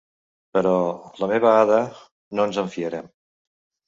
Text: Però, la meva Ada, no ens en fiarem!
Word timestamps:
Però, 0.57 0.69
la 1.23 1.29
meva 1.31 1.51
Ada, 1.57 1.77
no 2.39 2.47
ens 2.47 2.57
en 2.63 2.73
fiarem! 2.77 3.11